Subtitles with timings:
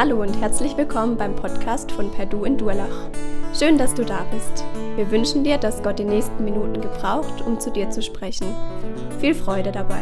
[0.00, 3.10] Hallo und herzlich willkommen beim Podcast von Perdu in Durlach.
[3.54, 4.64] Schön, dass du da bist.
[4.96, 8.46] Wir wünschen dir, dass Gott die nächsten Minuten gebraucht, um zu dir zu sprechen.
[9.20, 10.00] Viel Freude dabei.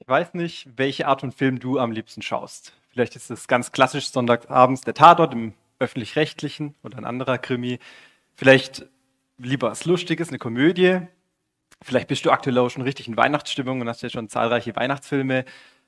[0.00, 2.72] Ich weiß nicht, welche Art von Film du am liebsten schaust.
[2.88, 7.78] Vielleicht ist es ganz klassisch Sonntagabends der Tatort im öffentlich-rechtlichen oder ein anderer Krimi.
[8.34, 8.86] Vielleicht
[9.42, 11.00] lieber was Lustiges, eine Komödie.
[11.82, 15.44] Vielleicht bist du aktuell auch schon richtig in Weihnachtsstimmung und hast ja schon zahlreiche Weihnachtsfilme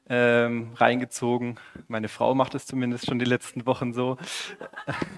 [0.09, 1.59] ähm, reingezogen.
[1.89, 4.19] Meine Frau macht es zumindest schon die letzten Wochen so.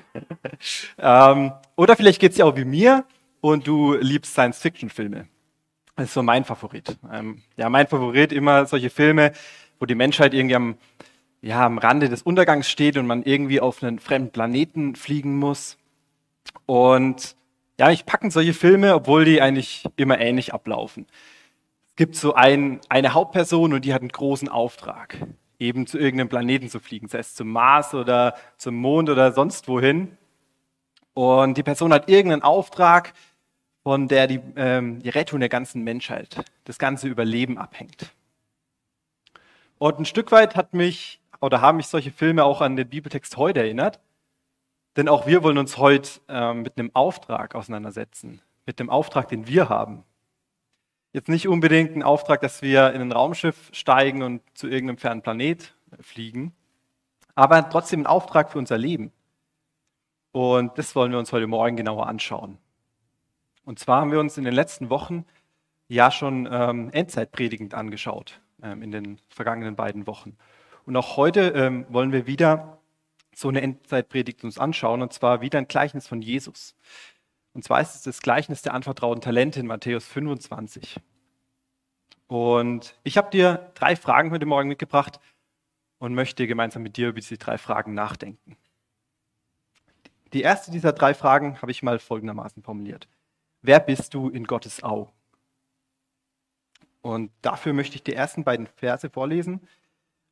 [0.99, 3.05] ähm, oder vielleicht geht es dir auch wie mir
[3.41, 5.29] und du liebst Science-Fiction-Filme.
[5.97, 6.99] Das ist so mein Favorit.
[7.11, 9.33] Ähm, ja, mein Favorit immer solche Filme,
[9.81, 10.77] wo die Menschheit irgendwie am,
[11.41, 15.79] ja, am Rande des Untergangs steht und man irgendwie auf einen fremden Planeten fliegen muss.
[16.67, 17.37] Und
[17.79, 21.07] ja, ich packen solche Filme, obwohl die eigentlich immer ähnlich ablaufen.
[21.89, 25.19] Es gibt so ein, eine Hauptperson und die hat einen großen Auftrag,
[25.59, 29.69] eben zu irgendeinem Planeten zu fliegen, sei es zum Mars oder zum Mond oder sonst
[29.69, 30.17] wohin.
[31.15, 33.15] Und die Person hat irgendeinen Auftrag,
[33.83, 38.13] von der die, ähm, die Rettung der ganzen Menschheit, das ganze Überleben abhängt.
[39.79, 43.37] Und ein Stück weit hat mich oder haben mich solche Filme auch an den Bibeltext
[43.37, 44.01] heute erinnert.
[44.97, 49.47] Denn auch wir wollen uns heute äh, mit einem Auftrag auseinandersetzen, mit dem Auftrag, den
[49.47, 50.05] wir haben.
[51.13, 55.23] Jetzt nicht unbedingt ein Auftrag, dass wir in ein Raumschiff steigen und zu irgendeinem fernen
[55.23, 56.55] Planet fliegen,
[57.35, 59.13] aber trotzdem ein Auftrag für unser Leben.
[60.33, 62.59] Und das wollen wir uns heute Morgen genauer anschauen.
[63.65, 65.25] Und zwar haben wir uns in den letzten Wochen
[65.89, 70.37] ja schon ähm, Endzeitpredigend angeschaut, ähm, in den vergangenen beiden Wochen.
[70.85, 72.76] Und auch heute ähm, wollen wir wieder
[73.37, 76.75] so eine Endzeitpredigt uns anschauen, und zwar wieder ein Gleichnis von Jesus.
[77.53, 80.99] Und zwar ist es das Gleichnis der anvertrauten Talente in Matthäus 25.
[82.29, 85.21] Und ich habe dir drei Fragen heute Morgen mitgebracht
[85.99, 88.57] und möchte gemeinsam mit dir über diese drei Fragen nachdenken.
[90.33, 93.07] Die erste dieser drei Fragen habe ich mal folgendermaßen formuliert.
[93.61, 95.13] Wer bist du in Gottes Augen?
[97.03, 99.61] Und dafür möchte ich die ersten beiden Verse vorlesen,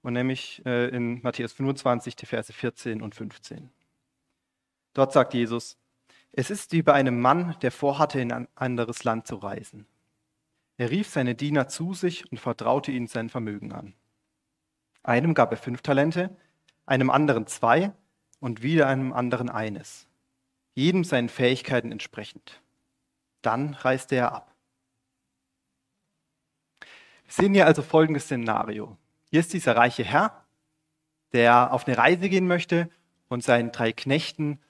[0.04, 3.70] und nämlich äh, in Matthäus 25, die Verse 14 und 15.
[4.92, 5.78] Dort sagt Jesus,
[6.30, 9.86] es ist wie bei einem Mann, der vorhatte, in ein anderes Land zu reisen.
[10.76, 13.94] Er rief seine Diener zu sich und vertraute ihnen sein Vermögen an.
[15.02, 16.36] Einem gab er fünf Talente,
[16.84, 17.92] einem anderen zwei
[18.40, 20.06] und wieder einem anderen eines,
[20.74, 22.60] jedem seinen Fähigkeiten entsprechend.
[23.40, 24.54] Dann reiste er ab.
[26.80, 28.98] Wir sehen hier also folgendes Szenario.
[29.34, 30.44] Hier ist dieser reiche Herr,
[31.32, 32.88] der auf eine Reise gehen möchte
[33.26, 34.60] und seinen drei Knechten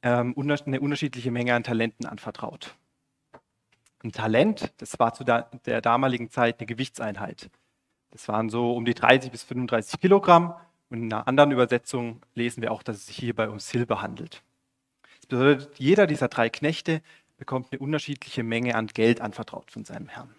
[0.00, 2.74] ähm, eine unterschiedliche Menge an Talenten anvertraut.
[4.02, 7.50] Ein Talent, das war zu der damaligen Zeit eine Gewichtseinheit.
[8.10, 10.54] Das waren so um die 30 bis 35 Kilogramm.
[10.88, 14.42] Und in einer anderen Übersetzung lesen wir auch, dass es sich hierbei um Silber handelt.
[15.18, 17.02] Das bedeutet, jeder dieser drei Knechte
[17.36, 20.34] bekommt eine unterschiedliche Menge an Geld anvertraut von seinem Herrn.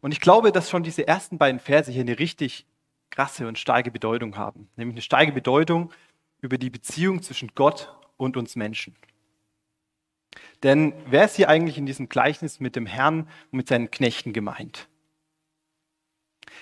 [0.00, 2.66] Und ich glaube, dass schon diese ersten beiden Verse hier eine richtig
[3.10, 4.68] krasse und starke Bedeutung haben.
[4.76, 5.92] Nämlich eine starke Bedeutung
[6.40, 8.94] über die Beziehung zwischen Gott und uns Menschen.
[10.62, 14.32] Denn wer ist hier eigentlich in diesem Gleichnis mit dem Herrn und mit seinen Knechten
[14.32, 14.88] gemeint?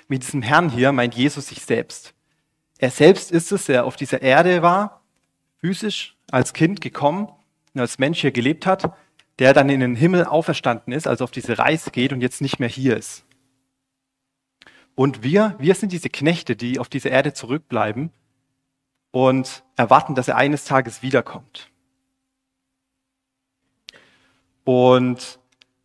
[0.09, 2.15] Mit diesem Herrn hier meint Jesus sich selbst.
[2.79, 5.03] Er selbst ist es, der auf dieser Erde war,
[5.59, 7.29] physisch als Kind gekommen
[7.75, 8.93] und als Mensch hier gelebt hat,
[9.39, 12.59] der dann in den Himmel auferstanden ist, also auf diese Reise geht und jetzt nicht
[12.59, 13.26] mehr hier ist.
[14.97, 18.11] Und wir, wir sind diese Knechte, die auf dieser Erde zurückbleiben
[19.13, 21.71] und erwarten, dass er eines Tages wiederkommt.
[24.65, 25.39] Und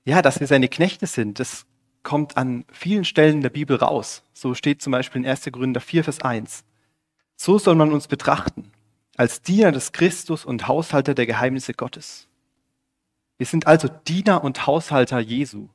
[0.06, 1.66] ja, dass wir seine Knechte sind, das
[2.04, 4.24] kommt an vielen Stellen in der Bibel raus.
[4.34, 5.44] So steht zum Beispiel in 1.
[5.52, 6.64] Gründer 4, Vers 1.
[7.36, 8.72] So soll man uns betrachten,
[9.18, 12.28] als Diener des Christus und Haushalter der Geheimnisse Gottes.
[13.38, 15.68] Wir sind also Diener und Haushalter Jesu.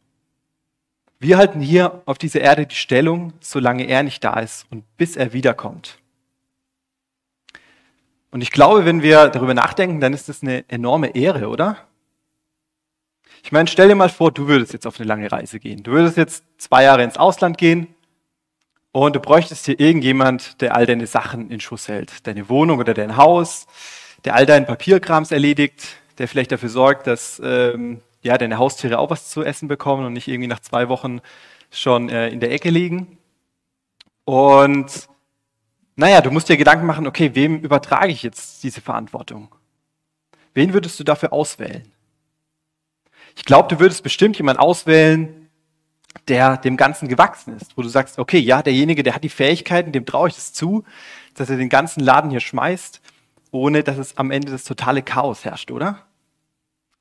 [1.18, 5.16] Wir halten hier auf dieser Erde die Stellung, solange er nicht da ist und bis
[5.16, 5.98] er wiederkommt.
[8.30, 11.78] Und ich glaube, wenn wir darüber nachdenken, dann ist das eine enorme Ehre, oder?
[13.42, 15.82] Ich meine, stell dir mal vor, du würdest jetzt auf eine lange Reise gehen.
[15.82, 17.94] Du würdest jetzt zwei Jahre ins Ausland gehen
[18.92, 22.26] und du bräuchtest hier irgendjemand, der all deine Sachen in Schuss hält.
[22.26, 23.66] Deine Wohnung oder dein Haus,
[24.24, 29.10] der all deinen Papierkrams erledigt, der vielleicht dafür sorgt, dass ähm, ja, deine Haustiere auch
[29.10, 31.20] was zu essen bekommen und nicht irgendwie nach zwei Wochen
[31.70, 33.18] schon äh, in der Ecke liegen.
[34.24, 35.08] Und
[35.94, 39.54] naja, du musst dir Gedanken machen, okay, wem übertrage ich jetzt diese Verantwortung?
[40.52, 41.90] Wen würdest du dafür auswählen?
[43.36, 45.48] Ich glaube, du würdest bestimmt jemanden auswählen,
[46.28, 49.92] der dem Ganzen gewachsen ist, wo du sagst, okay, ja, derjenige, der hat die Fähigkeiten,
[49.92, 50.84] dem traue ich das zu,
[51.34, 53.00] dass er den ganzen Laden hier schmeißt,
[53.50, 56.05] ohne dass es am Ende das totale Chaos herrscht, oder?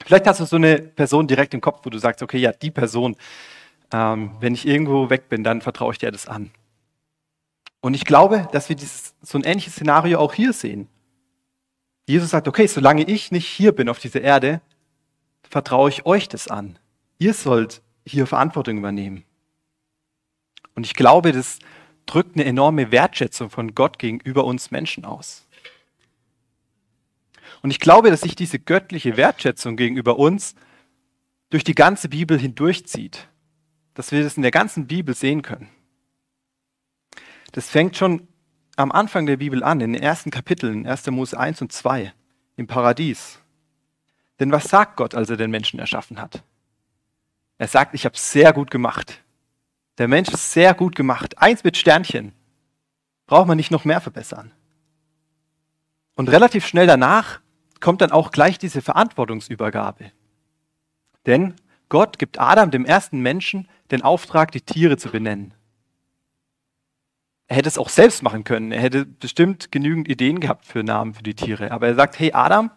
[0.04, 2.72] Vielleicht hast du so eine Person direkt im Kopf, wo du sagst, okay, ja, die
[2.72, 3.16] Person,
[3.92, 6.52] ähm, wenn ich irgendwo weg bin, dann vertraue ich dir das an.
[7.82, 10.88] Und ich glaube, dass wir dieses, so ein ähnliches Szenario auch hier sehen.
[12.08, 14.62] Jesus sagt, okay, solange ich nicht hier bin auf dieser Erde,
[15.50, 16.78] vertraue ich euch das an.
[17.18, 19.24] Ihr sollt hier Verantwortung übernehmen.
[20.76, 21.60] Und ich glaube, das
[22.06, 25.45] drückt eine enorme Wertschätzung von Gott gegenüber uns Menschen aus.
[27.66, 30.54] Und ich glaube, dass sich diese göttliche Wertschätzung gegenüber uns
[31.50, 33.28] durch die ganze Bibel hindurchzieht.
[33.96, 35.68] Dass wir das in der ganzen Bibel sehen können.
[37.54, 38.28] Das fängt schon
[38.76, 41.08] am Anfang der Bibel an, in den ersten Kapiteln, 1.
[41.08, 42.14] Mose 1 und 2,
[42.56, 43.40] im Paradies.
[44.40, 46.44] Denn was sagt Gott, als er den Menschen erschaffen hat?
[47.58, 49.24] Er sagt, ich habe es sehr gut gemacht.
[49.98, 51.40] Der Mensch ist sehr gut gemacht.
[51.40, 52.32] Eins mit Sternchen.
[53.26, 54.52] Braucht man nicht noch mehr verbessern.
[56.14, 57.42] Und relativ schnell danach
[57.86, 60.12] kommt dann auch gleich diese Verantwortungsübergabe.
[61.28, 61.54] Denn
[61.88, 65.54] Gott gibt Adam, dem ersten Menschen, den Auftrag, die Tiere zu benennen.
[67.46, 68.72] Er hätte es auch selbst machen können.
[68.72, 71.70] Er hätte bestimmt genügend Ideen gehabt für Namen für die Tiere.
[71.70, 72.72] Aber er sagt, hey Adam,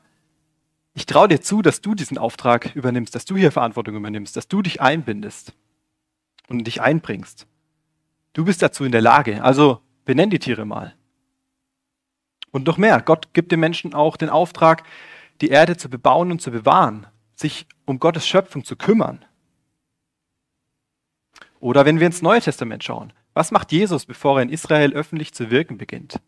[0.93, 4.47] ich traue dir zu, dass du diesen Auftrag übernimmst, dass du hier Verantwortung übernimmst, dass
[4.47, 5.55] du dich einbindest
[6.49, 7.47] und dich einbringst.
[8.35, 9.43] Du bist dazu in der Lage.
[9.43, 10.98] Also benenn die Tiere mal.
[12.59, 14.83] Und noch mehr, Gott gibt dem Menschen auch den Auftrag,
[15.41, 17.07] die Erde zu bebauen und zu bewahren,
[17.37, 19.25] sich um Gottes Schöpfung zu kümmern.
[21.61, 25.33] Oder wenn wir ins Neue Testament schauen, was macht Jesus, bevor er in Israel öffentlich
[25.35, 26.19] zu wirken beginnt?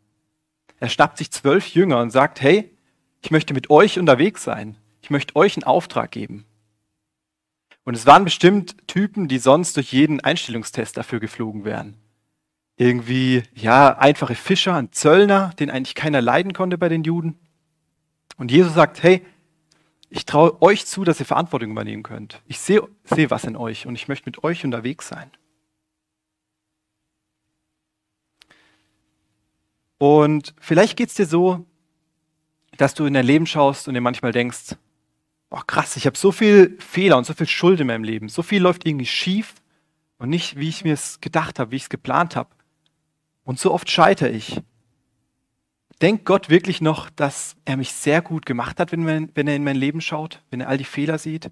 [0.79, 2.71] Er schnappt sich zwölf Jünger und sagt, hey,
[3.23, 4.77] ich möchte mit euch unterwegs sein.
[5.03, 6.45] Ich möchte euch einen Auftrag geben.
[7.83, 11.97] Und es waren bestimmt Typen, die sonst durch jeden Einstellungstest dafür geflogen wären.
[12.81, 17.39] Irgendwie, ja, einfache Fischer, ein Zöllner, den eigentlich keiner leiden konnte bei den Juden.
[18.39, 19.23] Und Jesus sagt, hey,
[20.09, 22.41] ich traue euch zu, dass ihr Verantwortung übernehmen könnt.
[22.47, 25.31] Ich sehe seh was in euch und ich möchte mit euch unterwegs sein.
[29.99, 31.67] Und vielleicht geht es dir so,
[32.79, 34.77] dass du in dein Leben schaust und dir manchmal denkst,
[35.51, 38.31] oh krass, ich habe so viel Fehler und so viel Schuld in meinem Leben.
[38.31, 39.57] So viel läuft irgendwie schief
[40.17, 42.49] und nicht, wie ich mir es gedacht habe, wie ich es geplant habe.
[43.45, 44.63] Und so oft scheitere ich.
[46.03, 49.65] Denkt Gott wirklich noch, dass er mich sehr gut gemacht hat, wenn, wenn er in
[49.65, 51.51] mein Leben schaut, wenn er all die Fehler sieht?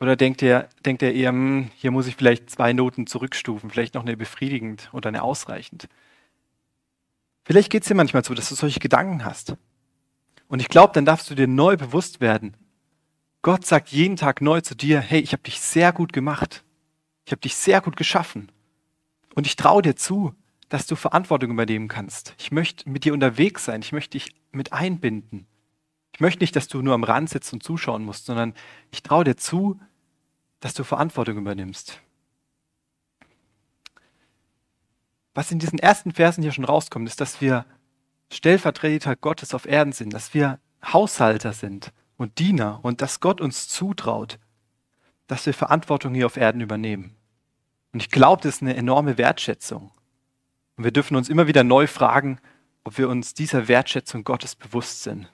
[0.00, 3.94] Oder denkt er, denkt er eher, hm, hier muss ich vielleicht zwei Noten zurückstufen, vielleicht
[3.94, 5.88] noch eine befriedigend oder eine ausreichend?
[7.44, 9.56] Vielleicht geht es dir manchmal so, dass du solche Gedanken hast.
[10.48, 12.56] Und ich glaube, dann darfst du dir neu bewusst werden.
[13.42, 16.64] Gott sagt jeden Tag neu zu dir, hey, ich habe dich sehr gut gemacht.
[17.26, 18.50] Ich habe dich sehr gut geschaffen.
[19.34, 20.34] Und ich traue dir zu,
[20.70, 22.34] dass du Verantwortung übernehmen kannst.
[22.38, 23.82] Ich möchte mit dir unterwegs sein.
[23.82, 25.46] Ich möchte dich mit einbinden.
[26.14, 28.54] Ich möchte nicht, dass du nur am Rand sitzt und zuschauen musst, sondern
[28.90, 29.78] ich traue dir zu,
[30.60, 32.00] dass du Verantwortung übernimmst.
[35.34, 37.64] was in diesen ersten Versen hier schon rauskommt, ist, dass wir
[38.32, 43.68] Stellvertreter Gottes auf Erden sind, dass wir Haushalter sind und Diener und dass Gott uns
[43.68, 44.38] zutraut,
[45.26, 47.16] dass wir Verantwortung hier auf Erden übernehmen.
[47.92, 49.90] Und ich glaube, das ist eine enorme Wertschätzung.
[50.80, 52.38] Und wir dürfen uns immer wieder neu fragen,
[52.84, 55.28] ob wir uns dieser Wertschätzung Gottes bewusst sind.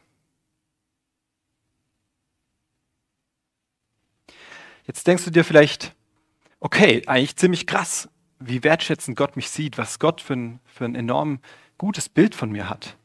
[4.89, 5.95] Jetzt denkst du dir vielleicht,
[6.59, 8.09] okay, eigentlich ziemlich krass
[8.41, 11.39] wie wertschätzend Gott mich sieht, was Gott für ein, für ein enorm
[11.79, 12.97] gutes Bild von mir hat.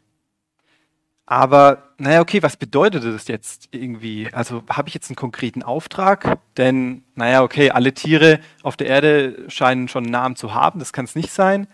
[1.28, 4.34] Aber, naja, okay, was bedeutet das jetzt irgendwie?
[4.34, 6.40] Also habe ich jetzt einen konkreten Auftrag?
[6.58, 10.92] Denn, naja, okay, alle Tiere auf der Erde scheinen schon einen Namen zu haben, das
[10.92, 11.68] kann es nicht sein.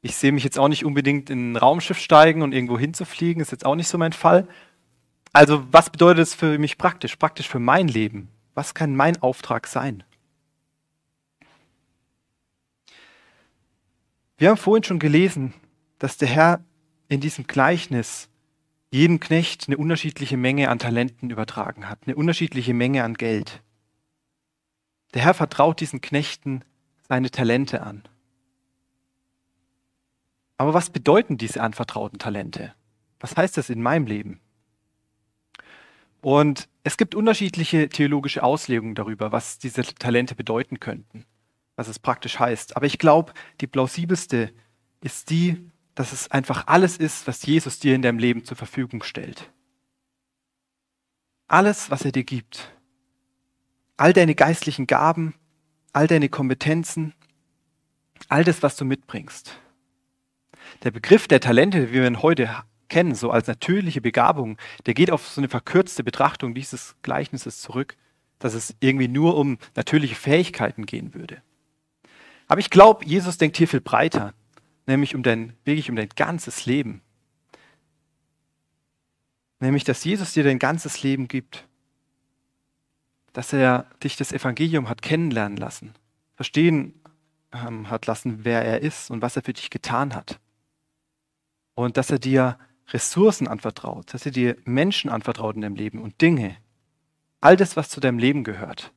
[0.00, 3.50] Ich sehe mich jetzt auch nicht unbedingt in ein Raumschiff steigen und irgendwo hinzufliegen, ist
[3.50, 4.46] jetzt auch nicht so mein Fall.
[5.32, 8.28] Also was bedeutet es für mich praktisch, praktisch für mein Leben?
[8.54, 10.04] Was kann mein Auftrag sein?
[14.36, 15.52] Wir haben vorhin schon gelesen,
[15.98, 16.64] dass der Herr
[17.08, 18.28] in diesem Gleichnis
[18.90, 23.62] jedem Knecht eine unterschiedliche Menge an Talenten übertragen hat, eine unterschiedliche Menge an Geld.
[25.14, 26.64] Der Herr vertraut diesen Knechten
[27.08, 28.04] seine Talente an.
[30.58, 32.74] Aber was bedeuten diese anvertrauten Talente?
[33.20, 34.40] Was heißt das in meinem Leben?
[36.20, 41.24] Und es gibt unterschiedliche theologische Auslegungen darüber, was diese Talente bedeuten könnten
[41.78, 42.76] was es praktisch heißt.
[42.76, 44.52] Aber ich glaube, die plausibelste
[45.00, 49.04] ist die, dass es einfach alles ist, was Jesus dir in deinem Leben zur Verfügung
[49.04, 49.50] stellt.
[51.46, 52.74] Alles, was er dir gibt.
[53.96, 55.34] all deine geistlichen Gaben,
[55.92, 57.14] all deine Kompetenzen,
[58.28, 59.58] all das, was du mitbringst.
[60.82, 62.48] Der Begriff der Talente, wie wir ihn heute
[62.88, 64.56] kennen, so als natürliche Begabung,
[64.86, 67.96] der geht auf so eine verkürzte Betrachtung dieses Gleichnisses zurück,
[68.38, 71.42] dass es irgendwie nur um natürliche Fähigkeiten gehen würde.
[72.46, 74.32] Aber ich glaube, Jesus denkt hier viel breiter,
[74.86, 77.02] nämlich um dein, wirklich um dein ganzes Leben.
[79.60, 81.66] Nämlich, dass Jesus dir dein ganzes Leben gibt.
[83.32, 85.94] Dass er dich das Evangelium hat kennenlernen lassen,
[86.34, 86.94] verstehen
[87.52, 90.40] ähm, hat lassen, wer er ist und was er für dich getan hat.
[91.78, 92.58] Und dass er dir
[92.88, 96.56] Ressourcen anvertraut, dass er dir Menschen anvertraut in deinem Leben und Dinge.
[97.40, 98.92] All das, was zu deinem Leben gehört.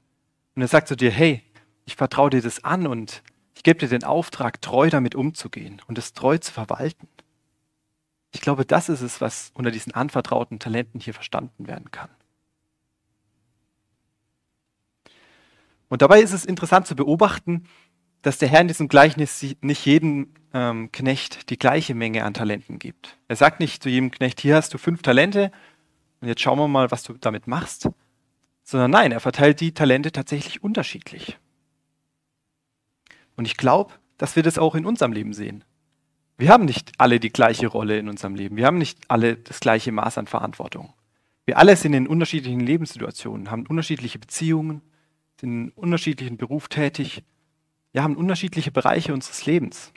[0.55, 1.43] Und er sagt zu dir, hey,
[1.85, 3.21] ich vertraue dir das an und
[3.53, 7.07] ich gebe dir den Auftrag, treu damit umzugehen und es treu zu verwalten.
[8.31, 12.09] Ich glaube, das ist es, was unter diesen anvertrauten Talenten hier verstanden werden kann.
[15.87, 17.67] Und dabei ist es interessant zu beobachten,
[18.21, 22.79] dass der Herr in diesem Gleichnis nicht jedem ähm, Knecht die gleiche Menge an Talenten
[22.79, 23.17] gibt.
[23.27, 25.51] Er sagt nicht zu jedem Knecht, hier hast du fünf Talente
[26.19, 27.89] und jetzt schauen wir mal, was du damit machst,
[28.63, 31.37] sondern nein, er verteilt die Talente tatsächlich unterschiedlich.
[33.35, 35.63] Und ich glaube, dass wir das auch in unserem Leben sehen.
[36.37, 38.55] Wir haben nicht alle die gleiche Rolle in unserem Leben.
[38.55, 40.93] Wir haben nicht alle das gleiche Maß an Verantwortung.
[41.45, 44.81] Wir alle sind in unterschiedlichen Lebenssituationen, haben unterschiedliche Beziehungen,
[45.39, 47.23] sind in unterschiedlichen Beruf tätig,
[47.91, 49.91] wir haben unterschiedliche Bereiche unseres Lebens.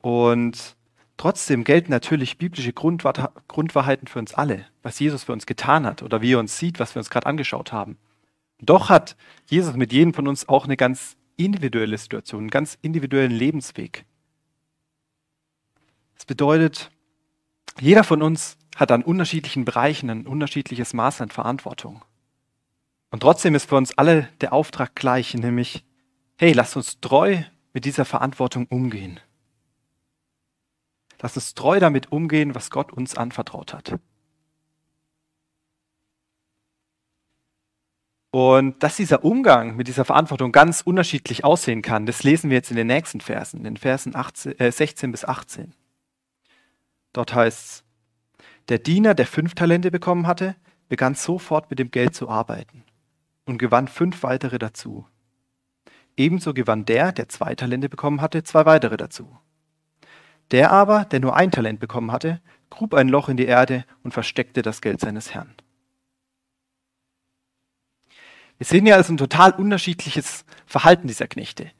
[0.00, 0.76] Und
[1.16, 6.20] trotzdem gelten natürlich biblische Grundwahrheiten für uns alle, was Jesus für uns getan hat oder
[6.22, 7.98] wie er uns sieht, was wir uns gerade angeschaut haben.
[8.60, 13.32] Doch hat Jesus mit jedem von uns auch eine ganz individuelle Situation, einen ganz individuellen
[13.32, 14.04] Lebensweg.
[16.14, 16.90] Das bedeutet,
[17.80, 22.04] jeder von uns hat an unterschiedlichen Bereichen ein unterschiedliches Maß an Verantwortung.
[23.10, 25.84] Und trotzdem ist für uns alle der Auftrag gleich, nämlich,
[26.38, 29.20] hey, lasst uns treu mit dieser Verantwortung umgehen.
[31.20, 33.98] Lasst uns treu damit umgehen, was Gott uns anvertraut hat.
[38.30, 42.70] Und dass dieser Umgang mit dieser Verantwortung ganz unterschiedlich aussehen kann, das lesen wir jetzt
[42.70, 45.72] in den nächsten Versen, in den Versen 18, äh, 16 bis 18.
[47.14, 47.84] Dort heißt es,
[48.68, 50.54] der Diener, der fünf Talente bekommen hatte,
[50.88, 52.84] begann sofort mit dem Geld zu arbeiten
[53.46, 55.06] und gewann fünf weitere dazu.
[56.16, 59.36] Ebenso gewann der, der zwei Talente bekommen hatte, zwei weitere dazu.
[60.50, 64.12] Der aber, der nur ein Talent bekommen hatte, grub ein Loch in die Erde und
[64.12, 65.54] versteckte das Geld seines Herrn.
[68.58, 71.70] Wir sehen ja also ein total unterschiedliches Verhalten dieser Knechte.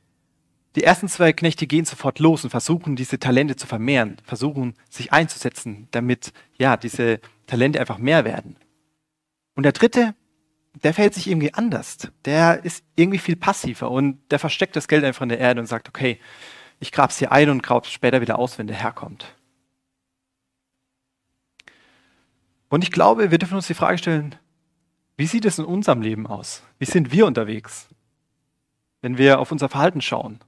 [0.75, 5.11] Die ersten zwei Knechte gehen sofort los und versuchen, diese Talente zu vermehren, versuchen, sich
[5.11, 8.57] einzusetzen, damit ja, diese Talente einfach mehr werden.
[9.55, 10.15] Und der dritte,
[10.83, 11.99] der verhält sich irgendwie anders.
[12.25, 15.67] Der ist irgendwie viel passiver und der versteckt das Geld einfach in der Erde und
[15.67, 16.21] sagt, okay,
[16.81, 19.35] ich grab's hier ein und grab's später wieder aus, wenn der Herr kommt.
[22.69, 24.35] Und ich glaube, wir dürfen uns die Frage stellen,
[25.17, 26.63] wie sieht es in unserem Leben aus?
[26.79, 27.89] Wie sind wir unterwegs?
[29.01, 30.41] Wenn wir auf unser Verhalten schauen,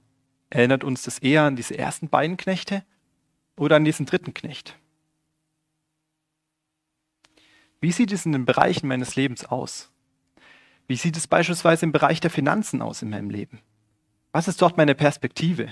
[0.49, 2.83] erinnert uns das eher an diese ersten beiden Knechte
[3.55, 4.75] oder an diesen dritten Knecht?
[7.81, 9.88] Wie sieht es in den Bereichen meines Lebens aus?
[10.89, 13.59] Wie sieht es beispielsweise im Bereich der Finanzen aus in meinem Leben?
[14.31, 15.71] Was ist dort meine Perspektive?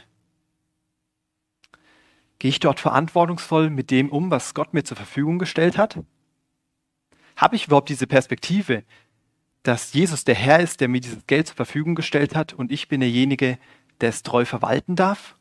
[2.37, 5.99] Gehe ich dort verantwortungsvoll mit dem um, was Gott mir zur Verfügung gestellt hat?
[7.35, 8.83] Habe ich überhaupt diese Perspektive,
[9.63, 12.87] dass Jesus der Herr ist, der mir dieses Geld zur Verfügung gestellt hat und ich
[12.87, 13.57] bin derjenige,
[14.01, 15.35] der es treu verwalten darf?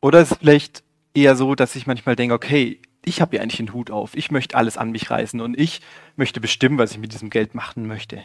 [0.00, 0.82] Oder ist es vielleicht
[1.12, 4.30] eher so, dass ich manchmal denke, okay, ich habe ja eigentlich den Hut auf, ich
[4.30, 5.82] möchte alles an mich reißen und ich
[6.16, 8.24] möchte bestimmen, was ich mit diesem Geld machen möchte.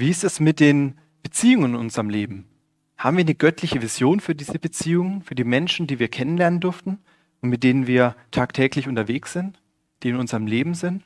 [0.00, 2.48] Wie ist es mit den Beziehungen in unserem Leben?
[2.96, 7.00] Haben wir eine göttliche Vision für diese Beziehungen, für die Menschen, die wir kennenlernen durften
[7.42, 9.60] und mit denen wir tagtäglich unterwegs sind,
[10.02, 11.04] die in unserem Leben sind?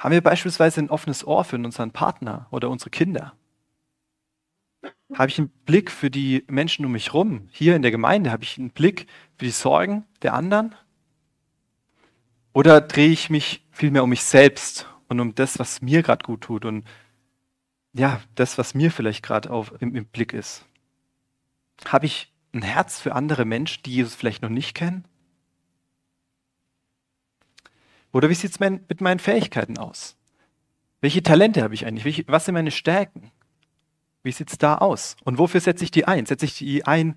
[0.00, 3.34] Haben wir beispielsweise ein offenes Ohr für unseren Partner oder unsere Kinder?
[5.14, 7.48] Habe ich einen Blick für die Menschen um mich herum?
[7.52, 9.06] Hier in der Gemeinde habe ich einen Blick
[9.38, 10.74] für die Sorgen der anderen?
[12.52, 16.40] Oder drehe ich mich vielmehr um mich selbst und um das, was mir gerade gut
[16.40, 16.84] tut und
[17.94, 19.48] ja, das, was mir vielleicht gerade
[19.80, 20.64] im, im Blick ist.
[21.86, 25.04] Habe ich ein Herz für andere Menschen, die Jesus vielleicht noch nicht kennen?
[28.12, 30.16] Oder wie sieht es mein, mit meinen Fähigkeiten aus?
[31.00, 32.04] Welche Talente habe ich eigentlich?
[32.04, 33.30] Welche, was sind meine Stärken?
[34.22, 35.16] Wie sieht es da aus?
[35.24, 36.26] Und wofür setze ich die ein?
[36.26, 37.16] Setze ich die ein,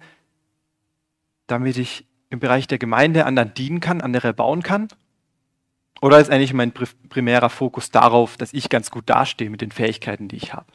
[1.47, 4.89] damit ich im Bereich der Gemeinde anderen dienen kann, andere bauen kann?
[6.01, 10.27] Oder ist eigentlich mein primärer Fokus darauf, dass ich ganz gut dastehe mit den Fähigkeiten,
[10.27, 10.71] die ich habe?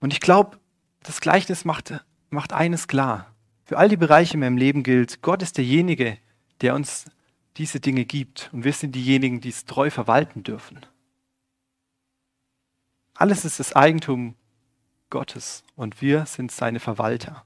[0.00, 0.58] Und ich glaube,
[1.02, 1.92] das Gleichnis macht,
[2.30, 3.34] macht eines klar.
[3.64, 6.18] Für all die Bereiche in meinem Leben gilt, Gott ist derjenige,
[6.60, 7.06] der uns
[7.56, 8.50] diese Dinge gibt.
[8.52, 10.80] Und wir sind diejenigen, die es treu verwalten dürfen.
[13.14, 14.36] Alles ist das Eigentum
[15.10, 17.44] Gottes und wir sind seine Verwalter.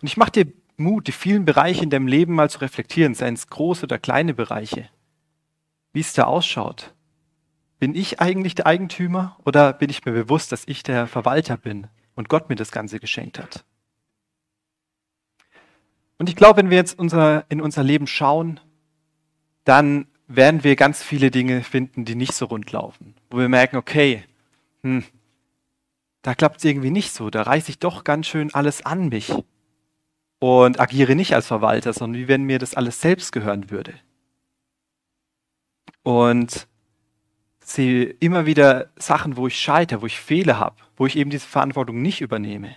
[0.00, 0.52] Und ich mache dir
[0.82, 4.34] Mut, die vielen Bereiche in deinem Leben mal zu reflektieren, seien es große oder kleine
[4.34, 4.88] Bereiche,
[5.92, 6.94] wie es da ausschaut.
[7.78, 11.88] Bin ich eigentlich der Eigentümer oder bin ich mir bewusst, dass ich der Verwalter bin
[12.14, 13.64] und Gott mir das Ganze geschenkt hat?
[16.18, 18.60] Und ich glaube, wenn wir jetzt unser, in unser Leben schauen,
[19.64, 23.14] dann werden wir ganz viele Dinge finden, die nicht so rund laufen.
[23.30, 24.22] Wo wir merken, okay,
[24.82, 25.04] hm,
[26.22, 27.30] da klappt es irgendwie nicht so.
[27.30, 29.32] Da reiße ich doch ganz schön alles an mich
[30.42, 33.94] und agiere nicht als Verwalter, sondern wie wenn mir das alles selbst gehören würde.
[36.02, 36.66] Und
[37.64, 41.46] sehe immer wieder Sachen, wo ich scheitere, wo ich Fehler habe, wo ich eben diese
[41.46, 42.74] Verantwortung nicht übernehme.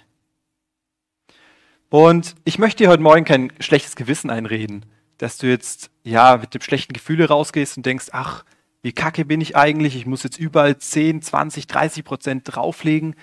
[1.89, 4.85] Und ich möchte dir heute Morgen kein schlechtes Gewissen einreden,
[5.17, 8.45] dass du jetzt ja mit dem schlechten Gefühl rausgehst und denkst, ach,
[8.83, 9.95] wie kacke bin ich eigentlich?
[9.95, 13.15] Ich muss jetzt überall 10, 20, 30 Prozent drauflegen,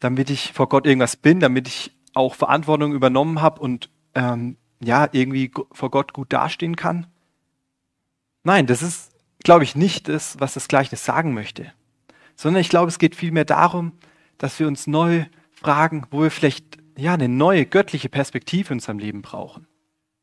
[0.00, 5.08] damit ich vor Gott irgendwas bin, damit ich auch Verantwortung übernommen habe und ähm, ja,
[5.12, 7.06] irgendwie vor Gott gut dastehen kann?
[8.44, 9.12] Nein, das ist,
[9.44, 11.72] glaube ich, nicht das, was das Gleichnis sagen möchte.
[12.34, 13.92] Sondern ich glaube, es geht vielmehr darum,
[14.38, 18.98] dass wir uns neu fragen, wo wir vielleicht ja, eine neue göttliche Perspektive in unserem
[18.98, 19.66] Leben brauchen.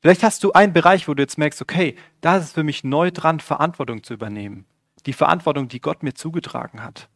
[0.02, 2.84] Vielleicht hast du einen Bereich, wo du jetzt merkst, okay, da ist es für mich
[2.84, 4.66] neu dran, Verantwortung zu übernehmen.
[5.06, 7.10] Die Verantwortung, die Gott mir zugetragen hat.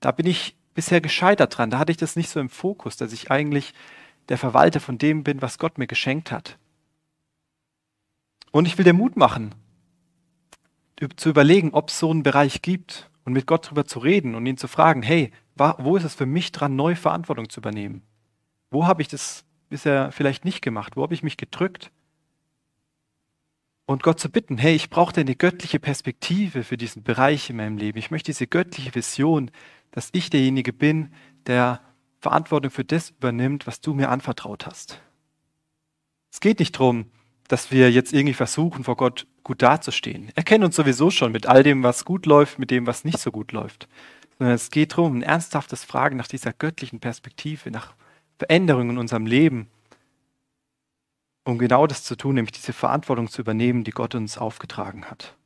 [0.00, 1.70] Da bin ich bisher gescheitert dran.
[1.70, 3.74] Da hatte ich das nicht so im Fokus, dass ich eigentlich
[4.28, 6.58] der Verwalter von dem bin, was Gott mir geschenkt hat.
[8.50, 9.54] Und ich will dir Mut machen,
[11.16, 14.46] zu überlegen, ob es so einen Bereich gibt und mit Gott darüber zu reden und
[14.46, 18.02] ihn zu fragen, hey, wo ist es für mich dran, neue Verantwortung zu übernehmen?
[18.70, 20.96] Wo habe ich das bisher vielleicht nicht gemacht?
[20.96, 21.90] Wo habe ich mich gedrückt?
[23.84, 27.76] Und Gott zu bitten, hey, ich brauche eine göttliche Perspektive für diesen Bereich in meinem
[27.76, 27.98] Leben.
[27.98, 29.50] Ich möchte diese göttliche Vision,
[29.92, 31.12] dass ich derjenige bin,
[31.46, 31.80] der
[32.20, 35.00] Verantwortung für das übernimmt, was du mir anvertraut hast.
[36.32, 37.10] Es geht nicht darum,
[37.48, 40.30] dass wir jetzt irgendwie versuchen, vor Gott gut dazustehen.
[40.34, 43.18] Er kennt uns sowieso schon mit all dem, was gut läuft, mit dem, was nicht
[43.18, 43.88] so gut läuft.
[44.38, 47.94] Sondern es geht darum, ein ernsthaftes Fragen nach dieser göttlichen Perspektive, nach
[48.38, 49.68] Veränderungen in unserem Leben,
[51.44, 55.36] um genau das zu tun, nämlich diese Verantwortung zu übernehmen, die Gott uns aufgetragen hat.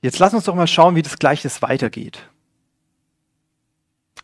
[0.00, 2.28] Jetzt lass uns doch mal schauen, wie das Gleichnis weitergeht.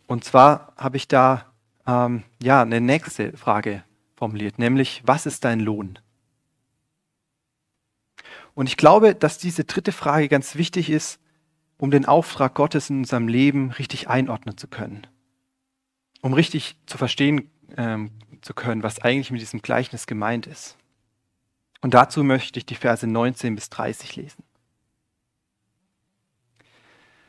[0.07, 1.53] Und zwar habe ich da
[1.85, 3.83] ähm, ja eine nächste Frage
[4.15, 5.99] formuliert, nämlich was ist dein Lohn?
[8.53, 11.19] Und ich glaube, dass diese dritte Frage ganz wichtig ist,
[11.77, 15.05] um den Auftrag Gottes in unserem Leben richtig einordnen zu können,
[16.21, 18.11] um richtig zu verstehen ähm,
[18.41, 20.77] zu können, was eigentlich mit diesem Gleichnis gemeint ist.
[21.81, 24.44] Und dazu möchte ich die Verse 19 bis 30 lesen.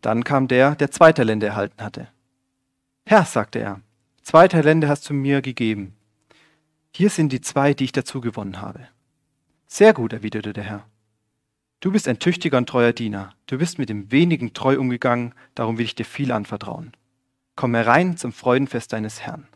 [0.00, 2.08] Dann kam der, der zwei Talente erhalten hatte.
[3.04, 3.80] Herr, sagte er,
[4.22, 5.94] zwei Talente hast du mir gegeben.
[6.94, 8.88] Hier sind die zwei, die ich dazu gewonnen habe.
[9.66, 10.86] Sehr gut, erwiderte der Herr.
[11.80, 13.34] Du bist ein tüchtiger und treuer Diener.
[13.46, 16.92] Du bist mit dem wenigen treu umgegangen, darum will ich dir viel anvertrauen.
[17.54, 19.46] Komm herein zum Freudenfest deines Herrn.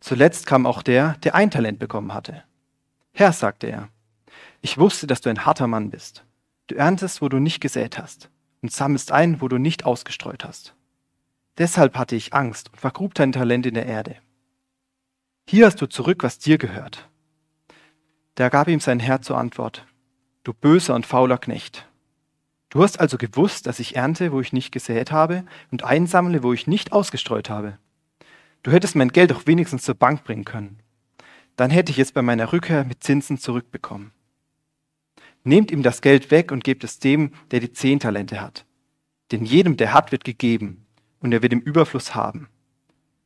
[0.00, 2.44] Zuletzt kam auch der, der ein Talent bekommen hatte.
[3.12, 3.88] Herr, sagte er,
[4.60, 6.24] ich wusste, dass du ein harter Mann bist.
[6.66, 8.28] Du erntest, wo du nicht gesät hast
[8.64, 10.74] und sammelst ein, wo du nicht ausgestreut hast.
[11.58, 14.16] Deshalb hatte ich Angst und vergrub dein Talent in der Erde.
[15.46, 17.10] Hier hast du zurück, was dir gehört.
[18.36, 19.84] Da gab ihm sein Herr zur Antwort,
[20.44, 21.86] du böser und fauler Knecht.
[22.70, 26.54] Du hast also gewusst, dass ich ernte, wo ich nicht gesät habe, und einsammle, wo
[26.54, 27.78] ich nicht ausgestreut habe.
[28.62, 30.78] Du hättest mein Geld doch wenigstens zur Bank bringen können.
[31.56, 34.13] Dann hätte ich es bei meiner Rückkehr mit Zinsen zurückbekommen.
[35.44, 38.64] Nehmt ihm das Geld weg und gebt es dem, der die zehn Talente hat.
[39.30, 40.86] Denn jedem, der hat, wird gegeben,
[41.20, 42.48] und er wird im Überfluss haben.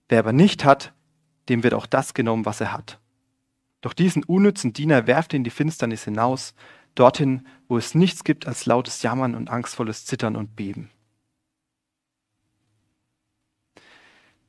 [0.09, 0.93] Wer aber nicht hat,
[1.49, 3.01] dem wird auch das genommen, was er hat.
[3.81, 6.55] Doch diesen unnützen Diener werft in die Finsternis hinaus,
[6.95, 10.91] dorthin, wo es nichts gibt als lautes Jammern und angstvolles Zittern und Beben.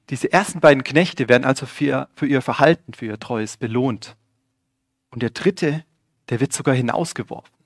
[0.09, 4.17] Diese ersten beiden Knechte werden also für, für ihr Verhalten, für ihr Treues belohnt.
[5.11, 5.85] Und der dritte,
[6.29, 7.58] der wird sogar hinausgeworfen.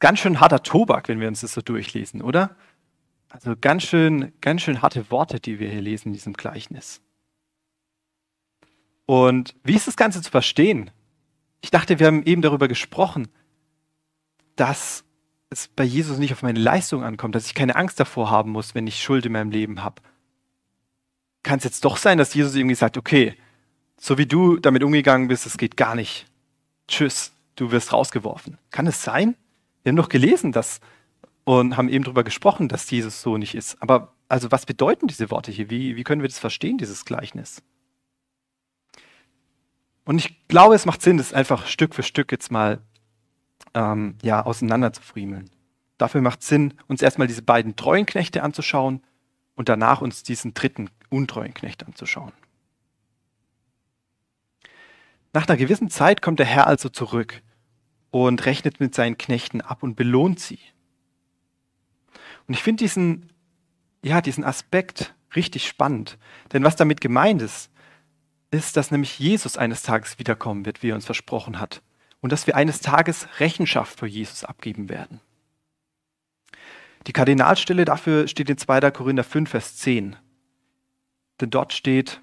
[0.00, 2.56] Das ganz schön harter Tobak, wenn wir uns das so durchlesen, oder?
[3.28, 7.00] Also ganz schön, ganz schön harte Worte, die wir hier lesen in diesem Gleichnis.
[9.06, 10.90] Und wie ist das Ganze zu verstehen?
[11.60, 13.28] Ich dachte, wir haben eben darüber gesprochen,
[14.56, 15.04] dass
[15.50, 18.74] es bei Jesus nicht auf meine Leistung ankommt, dass ich keine Angst davor haben muss,
[18.74, 20.00] wenn ich Schuld in meinem Leben habe.
[21.42, 23.36] Kann es jetzt doch sein, dass Jesus irgendwie sagt, okay,
[23.98, 26.26] so wie du damit umgegangen bist, es geht gar nicht.
[26.88, 28.58] Tschüss, du wirst rausgeworfen.
[28.70, 29.36] Kann es sein?
[29.82, 30.80] Wir haben doch gelesen, dass
[31.44, 33.80] und haben eben darüber gesprochen, dass Jesus so nicht ist.
[33.82, 35.70] Aber also was bedeuten diese Worte hier?
[35.70, 37.62] Wie, wie können wir das verstehen, dieses Gleichnis?
[40.04, 42.80] Und ich glaube, es macht Sinn, das einfach Stück für Stück jetzt mal
[43.74, 45.50] ähm, ja, auseinander zu friemeln.
[45.98, 49.02] Dafür macht es Sinn, uns erstmal diese beiden treuen Knechte anzuschauen
[49.54, 52.32] und danach uns diesen dritten untreuen Knecht anzuschauen.
[55.32, 57.42] Nach einer gewissen Zeit kommt der Herr also zurück
[58.10, 60.58] und rechnet mit seinen Knechten ab und belohnt sie.
[62.46, 63.30] Und ich finde diesen,
[64.02, 66.18] ja, diesen Aspekt richtig spannend.
[66.52, 67.70] Denn was damit gemeint ist,
[68.50, 71.82] ist, dass nämlich Jesus eines Tages wiederkommen wird, wie er uns versprochen hat.
[72.20, 75.20] Und dass wir eines Tages Rechenschaft vor Jesus abgeben werden.
[77.06, 78.90] Die Kardinalstelle dafür steht in 2.
[78.90, 80.16] Korinther 5, Vers 10.
[81.40, 82.20] Denn dort steht,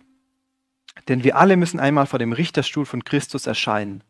[1.07, 4.03] denn wir alle müssen einmal vor dem Richterstuhl von Christus erscheinen,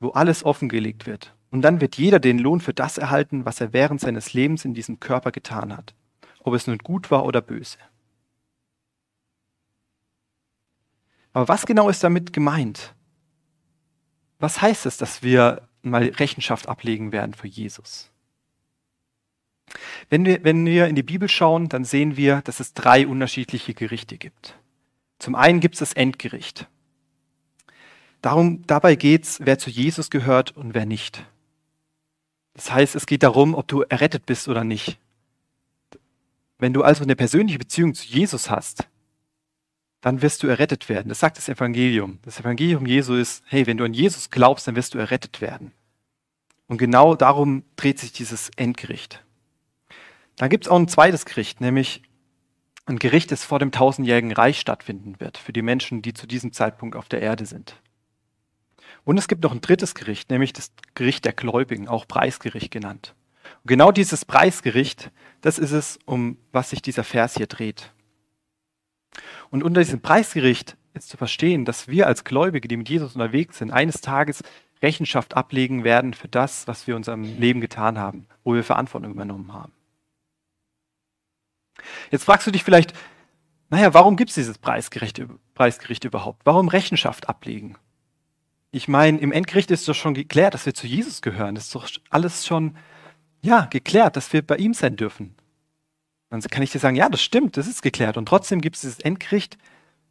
[0.00, 1.34] wo alles offengelegt wird.
[1.50, 4.74] Und dann wird jeder den Lohn für das erhalten, was er während seines Lebens in
[4.74, 5.94] diesem Körper getan hat,
[6.40, 7.78] ob es nun gut war oder böse.
[11.32, 12.94] Aber was genau ist damit gemeint?
[14.38, 18.10] Was heißt es, dass wir mal Rechenschaft ablegen werden für Jesus?
[20.08, 23.74] Wenn wir, wenn wir in die Bibel schauen, dann sehen wir, dass es drei unterschiedliche
[23.74, 24.58] Gerichte gibt.
[25.18, 26.66] Zum einen gibt es das Endgericht.
[28.22, 31.24] Darum, dabei geht es, wer zu Jesus gehört und wer nicht.
[32.54, 34.98] Das heißt, es geht darum, ob du errettet bist oder nicht.
[36.58, 38.86] Wenn du also eine persönliche Beziehung zu Jesus hast,
[40.02, 41.08] dann wirst du errettet werden.
[41.08, 42.18] Das sagt das Evangelium.
[42.22, 45.72] Das Evangelium Jesu ist, hey, wenn du an Jesus glaubst, dann wirst du errettet werden.
[46.66, 49.24] Und genau darum dreht sich dieses Endgericht.
[50.36, 52.02] Dann gibt es auch ein zweites Gericht, nämlich
[52.86, 56.52] ein Gericht, das vor dem tausendjährigen Reich stattfinden wird, für die Menschen, die zu diesem
[56.52, 57.76] Zeitpunkt auf der Erde sind.
[59.04, 63.14] Und es gibt noch ein drittes Gericht, nämlich das Gericht der Gläubigen, auch Preisgericht genannt.
[63.62, 65.10] Und genau dieses Preisgericht,
[65.40, 67.92] das ist es, um was sich dieser Vers hier dreht.
[69.50, 73.58] Und unter diesem Preisgericht ist zu verstehen, dass wir als Gläubige, die mit Jesus unterwegs
[73.58, 74.42] sind, eines Tages
[74.82, 79.10] Rechenschaft ablegen werden für das, was wir in unserem Leben getan haben, wo wir Verantwortung
[79.12, 79.72] übernommen haben.
[82.10, 82.94] Jetzt fragst du dich vielleicht,
[83.68, 85.22] naja, warum gibt es dieses Preisgericht,
[85.54, 86.40] Preisgericht überhaupt?
[86.44, 87.76] Warum Rechenschaft ablegen?
[88.72, 91.54] Ich meine, im Endgericht ist doch schon geklärt, dass wir zu Jesus gehören.
[91.54, 92.76] Das ist doch alles schon,
[93.42, 95.34] ja, geklärt, dass wir bei ihm sein dürfen.
[96.28, 98.16] Dann kann ich dir sagen, ja, das stimmt, das ist geklärt.
[98.16, 99.58] Und trotzdem gibt es dieses Endgericht,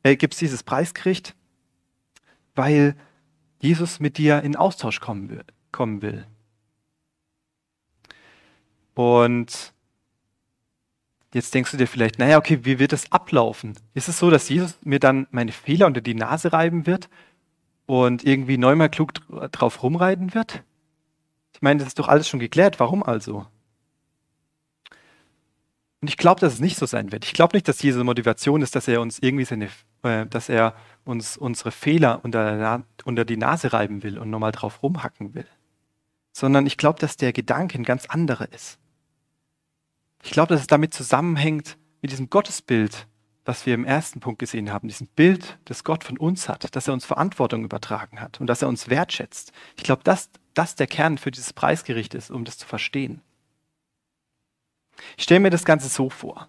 [0.03, 1.35] äh, gibt es dieses Preisgericht,
[2.55, 2.95] weil
[3.61, 5.45] Jesus mit dir in Austausch kommen will.
[5.71, 6.25] Kommen will.
[8.93, 9.73] Und
[11.33, 13.75] jetzt denkst du dir vielleicht, naja, okay, wie wird das ablaufen?
[13.93, 17.07] Ist es so, dass Jesus mir dann meine Fehler unter die Nase reiben wird
[17.89, 19.13] und irgendwie neunmal klug
[19.51, 20.63] drauf rumreiten wird?
[21.53, 22.79] Ich meine, das ist doch alles schon geklärt.
[22.79, 23.47] Warum also?
[26.01, 27.25] Und ich glaube, dass es nicht so sein wird.
[27.25, 29.69] Ich glaube nicht, dass diese Motivation ist, dass er uns irgendwie seine,
[30.03, 34.83] äh, dass er uns unsere Fehler unter, unter die Nase reiben will und nochmal drauf
[34.83, 35.47] rumhacken will.
[36.31, 38.77] Sondern ich glaube, dass der Gedanke ein ganz anderer ist.
[40.21, 43.07] Ich glaube, dass es damit zusammenhängt mit diesem Gottesbild,
[43.49, 46.87] was wir im ersten Punkt gesehen haben, diesem Bild, das Gott von uns hat, dass
[46.87, 49.53] er uns Verantwortung übertragen hat und dass er uns wertschätzt.
[49.75, 53.21] Ich glaube, dass das der Kern für dieses Preisgericht ist, um das zu verstehen.
[55.17, 56.47] Ich stelle mir das Ganze so vor.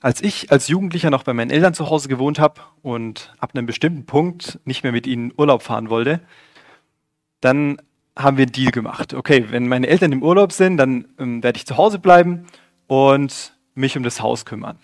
[0.00, 3.64] Als ich als Jugendlicher noch bei meinen Eltern zu Hause gewohnt habe und ab einem
[3.64, 6.20] bestimmten Punkt nicht mehr mit ihnen Urlaub fahren wollte,
[7.40, 7.80] dann
[8.14, 9.14] haben wir einen Deal gemacht.
[9.14, 12.46] Okay, wenn meine Eltern im Urlaub sind, dann ähm, werde ich zu Hause bleiben
[12.86, 14.78] und mich um das Haus kümmern.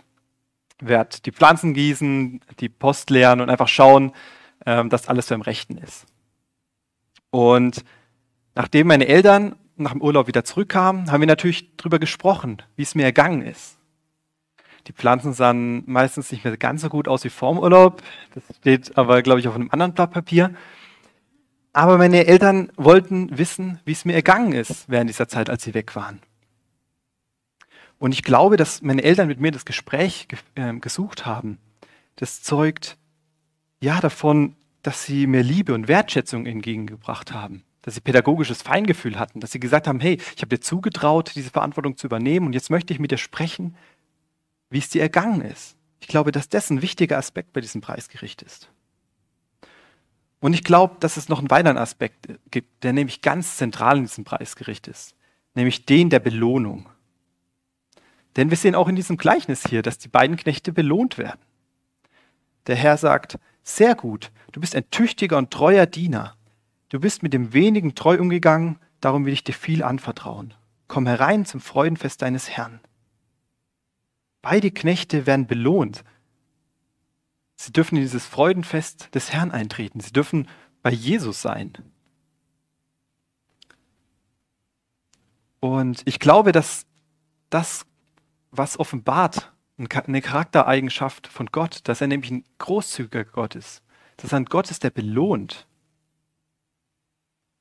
[0.86, 4.12] Werde die Pflanzen gießen, die Post leeren und einfach schauen,
[4.66, 6.06] ähm, dass alles beim Rechten ist.
[7.30, 7.84] Und
[8.54, 12.94] nachdem meine Eltern nach dem Urlaub wieder zurückkam, haben wir natürlich darüber gesprochen, wie es
[12.94, 13.76] mir ergangen ist.
[14.86, 18.02] Die Pflanzen sahen meistens nicht mehr ganz so gut aus wie vorm Urlaub.
[18.34, 20.54] Das steht aber, glaube ich, auf einem anderen Blatt Papier.
[21.72, 25.74] Aber meine Eltern wollten wissen, wie es mir ergangen ist während dieser Zeit, als sie
[25.74, 26.20] weg waren.
[28.04, 31.56] Und ich glaube, dass meine Eltern mit mir das Gespräch äh, gesucht haben.
[32.16, 32.98] Das zeugt
[33.80, 39.40] ja davon, dass sie mir Liebe und Wertschätzung entgegengebracht haben, dass sie pädagogisches Feingefühl hatten,
[39.40, 42.68] dass sie gesagt haben, hey, ich habe dir zugetraut, diese Verantwortung zu übernehmen und jetzt
[42.68, 43.74] möchte ich mit dir sprechen,
[44.68, 45.74] wie es dir ergangen ist.
[45.98, 48.68] Ich glaube, dass das ein wichtiger Aspekt bei diesem Preisgericht ist.
[50.40, 54.04] Und ich glaube, dass es noch einen weiteren Aspekt gibt, der nämlich ganz zentral in
[54.04, 55.14] diesem Preisgericht ist,
[55.54, 56.90] nämlich den der Belohnung.
[58.36, 61.40] Denn wir sehen auch in diesem Gleichnis hier, dass die beiden Knechte belohnt werden.
[62.66, 66.36] Der Herr sagt, sehr gut, du bist ein tüchtiger und treuer Diener.
[66.88, 70.54] Du bist mit dem wenigen treu umgegangen, darum will ich dir viel anvertrauen.
[70.88, 72.80] Komm herein zum Freudenfest deines Herrn.
[74.42, 76.04] Beide Knechte werden belohnt
[77.56, 80.00] Sie dürfen in dieses Freudenfest des Herrn eintreten.
[80.00, 80.48] Sie dürfen
[80.82, 81.72] bei Jesus sein.
[85.60, 86.84] Und ich glaube, dass
[87.48, 87.86] das,
[88.56, 93.82] was offenbart, eine Charaktereigenschaft von Gott, dass er nämlich ein großzügiger Gott ist.
[94.16, 95.66] Dass er ein Gott ist, der belohnt.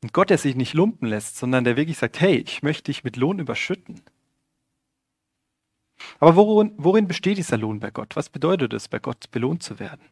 [0.03, 3.03] Ein Gott, der sich nicht lumpen lässt, sondern der wirklich sagt, hey, ich möchte dich
[3.03, 4.01] mit Lohn überschütten.
[6.19, 8.15] Aber worin, worin besteht dieser Lohn bei Gott?
[8.15, 10.06] Was bedeutet es, bei Gott belohnt zu werden?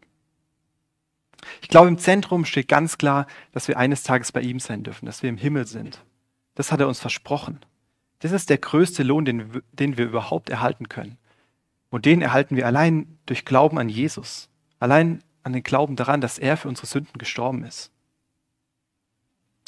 [1.61, 5.05] Ich glaube, im Zentrum steht ganz klar, dass wir eines Tages bei ihm sein dürfen,
[5.05, 6.03] dass wir im Himmel sind.
[6.55, 7.59] Das hat er uns versprochen.
[8.21, 11.17] Das ist der größte Lohn, den, den wir überhaupt erhalten können.
[11.89, 14.49] Und den erhalten wir allein durch Glauben an Jesus.
[14.79, 17.91] Allein an den Glauben daran, dass er für unsere Sünden gestorben ist.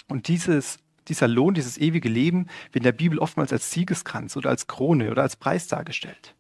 [0.07, 4.49] Und dieses dieser Lohn, dieses ewige Leben, wird in der Bibel oftmals als Siegeskranz oder
[4.49, 6.35] als Krone oder als Preis dargestellt.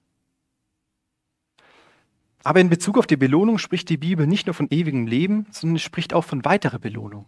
[2.43, 5.79] Aber in Bezug auf die Belohnung spricht die Bibel nicht nur von ewigem Leben, sondern
[5.79, 7.25] spricht auch von weiterer Belohnung.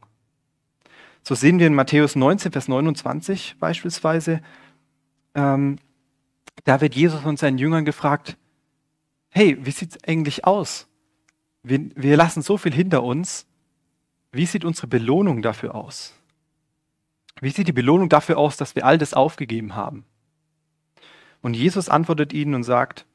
[1.24, 4.42] So sehen wir in Matthäus 19, Vers 29 beispielsweise,
[5.36, 5.78] ähm,
[6.64, 8.38] da wird Jesus von seinen Jüngern gefragt,
[9.30, 10.88] hey, wie sieht es eigentlich aus?
[11.62, 13.46] Wir, wir lassen so viel hinter uns.
[14.32, 16.14] Wie sieht unsere Belohnung dafür aus?
[17.42, 20.06] Wie sieht die Belohnung dafür aus, dass wir all das aufgegeben haben?
[21.42, 23.06] Und Jesus antwortet ihnen und sagt,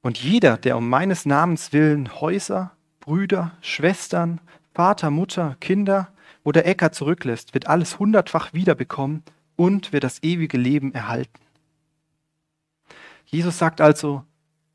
[0.00, 4.40] und jeder, der um meines Namens willen Häuser, Brüder, Schwestern,
[4.74, 6.08] Vater, Mutter, Kinder
[6.44, 9.22] oder Äcker zurücklässt, wird alles hundertfach wiederbekommen
[9.56, 11.43] und wird das ewige Leben erhalten.
[13.26, 14.24] Jesus sagt also,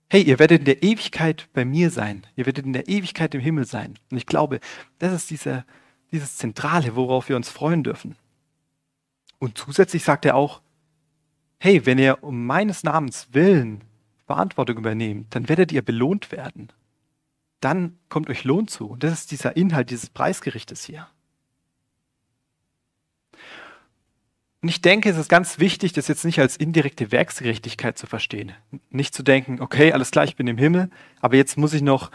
[0.09, 3.41] hey, ihr werdet in der Ewigkeit bei mir sein, ihr werdet in der Ewigkeit im
[3.41, 3.97] Himmel sein.
[4.11, 4.59] Und ich glaube,
[4.97, 5.65] das ist diese,
[6.11, 8.15] dieses Zentrale, worauf wir uns freuen dürfen.
[9.37, 10.61] Und zusätzlich sagt er auch,
[11.59, 13.81] hey, wenn ihr um meines Namens willen
[14.25, 16.71] Verantwortung übernehmt, dann werdet ihr belohnt werden.
[17.61, 18.87] Dann kommt euch Lohn zu.
[18.87, 21.07] Und das ist dieser Inhalt dieses Preisgerichtes hier.
[24.61, 28.51] Und ich denke, es ist ganz wichtig, das jetzt nicht als indirekte Werksgerechtigkeit zu verstehen.
[28.89, 30.89] Nicht zu denken, okay, alles klar, ich bin im Himmel,
[31.21, 32.11] aber jetzt muss ich noch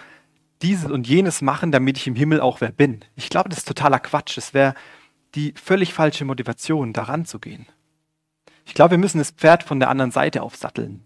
[0.61, 3.05] dieses und jenes machen, damit ich im Himmel auch wer bin.
[3.17, 4.37] Ich glaube, das ist totaler Quatsch.
[4.37, 4.75] Es wäre
[5.35, 7.67] die völlig falsche Motivation, daran zu gehen.
[8.67, 11.03] Ich glaube, wir müssen das Pferd von der anderen Seite aufsatteln.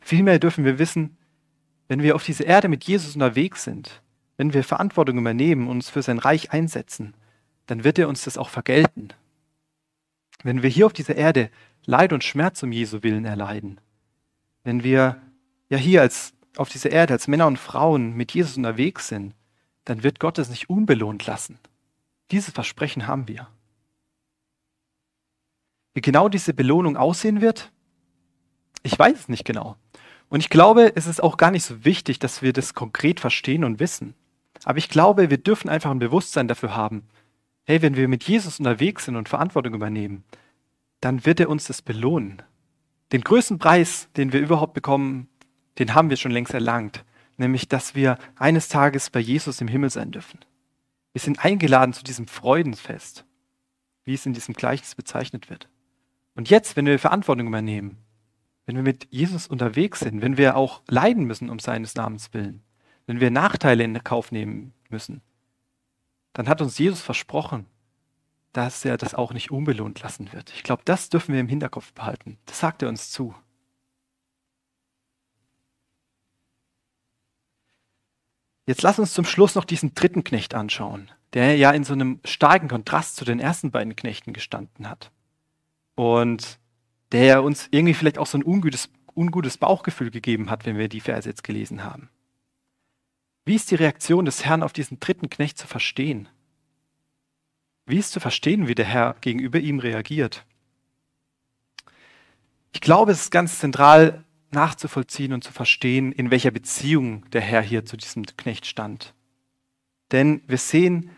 [0.00, 1.16] Vielmehr dürfen wir wissen,
[1.88, 4.02] wenn wir auf dieser Erde mit Jesus unterwegs sind,
[4.36, 7.14] wenn wir Verantwortung übernehmen und uns für sein Reich einsetzen,
[7.66, 9.08] dann wird er uns das auch vergelten.
[10.42, 11.50] Wenn wir hier auf dieser Erde
[11.84, 13.80] Leid und Schmerz um Jesu willen erleiden,
[14.64, 15.20] wenn wir
[15.68, 19.34] ja hier als auf dieser Erde als Männer und Frauen mit Jesus unterwegs sind,
[19.84, 21.58] dann wird Gott es nicht unbelohnt lassen.
[22.30, 23.48] Dieses Versprechen haben wir.
[25.94, 27.72] Wie genau diese Belohnung aussehen wird,
[28.82, 29.76] ich weiß es nicht genau.
[30.28, 33.64] Und ich glaube, es ist auch gar nicht so wichtig, dass wir das konkret verstehen
[33.64, 34.14] und wissen.
[34.64, 37.08] Aber ich glaube, wir dürfen einfach ein Bewusstsein dafür haben,
[37.70, 40.24] hey, wenn wir mit Jesus unterwegs sind und Verantwortung übernehmen,
[41.00, 42.42] dann wird er uns das belohnen.
[43.12, 45.28] Den größten Preis, den wir überhaupt bekommen,
[45.78, 47.04] den haben wir schon längst erlangt,
[47.36, 50.40] nämlich dass wir eines Tages bei Jesus im Himmel sein dürfen.
[51.12, 53.24] Wir sind eingeladen zu diesem Freudenfest,
[54.04, 55.68] wie es in diesem Gleichnis bezeichnet wird.
[56.34, 57.98] Und jetzt, wenn wir Verantwortung übernehmen,
[58.66, 62.64] wenn wir mit Jesus unterwegs sind, wenn wir auch leiden müssen um seines Namens willen,
[63.06, 65.22] wenn wir Nachteile in Kauf nehmen müssen,
[66.32, 67.66] dann hat uns Jesus versprochen,
[68.52, 70.52] dass er das auch nicht unbelohnt lassen wird.
[70.54, 72.38] Ich glaube, das dürfen wir im Hinterkopf behalten.
[72.46, 73.34] Das sagt er uns zu.
[78.66, 82.20] Jetzt lass uns zum Schluss noch diesen dritten Knecht anschauen, der ja in so einem
[82.24, 85.10] starken Kontrast zu den ersten beiden Knechten gestanden hat.
[85.96, 86.60] Und
[87.10, 91.00] der uns irgendwie vielleicht auch so ein ungutes, ungutes Bauchgefühl gegeben hat, wenn wir die
[91.00, 92.10] Verse jetzt gelesen haben.
[93.44, 96.28] Wie ist die Reaktion des Herrn auf diesen dritten Knecht zu verstehen?
[97.86, 100.44] Wie ist zu verstehen, wie der Herr gegenüber ihm reagiert?
[102.72, 107.62] Ich glaube, es ist ganz zentral nachzuvollziehen und zu verstehen, in welcher Beziehung der Herr
[107.62, 109.14] hier zu diesem Knecht stand.
[110.12, 111.10] Denn wir sehen,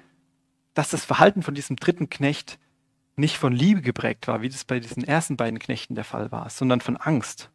[0.75, 2.59] dass das Verhalten von diesem dritten Knecht
[3.17, 6.49] nicht von Liebe geprägt war, wie das bei diesen ersten beiden Knechten der Fall war,
[6.49, 7.51] sondern von Angst.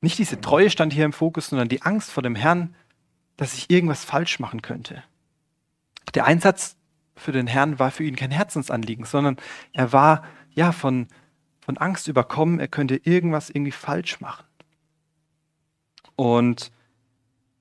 [0.00, 2.74] Nicht diese Treue stand hier im Fokus, sondern die Angst vor dem Herrn,
[3.36, 5.02] dass ich irgendwas falsch machen könnte.
[6.14, 6.76] Der Einsatz
[7.16, 9.36] für den Herrn war für ihn kein Herzensanliegen, sondern
[9.72, 11.08] er war ja von,
[11.60, 14.44] von Angst überkommen, er könnte irgendwas irgendwie falsch machen.
[16.16, 16.70] Und